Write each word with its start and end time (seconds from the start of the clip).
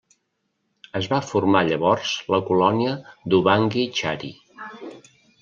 Es 0.99 1.09
va 1.11 1.19
formar 1.31 1.61
llavors 1.67 2.13
la 2.37 2.41
colònia 2.47 2.95
de 3.03 3.31
l'Ubangui-Chari. 3.35 4.33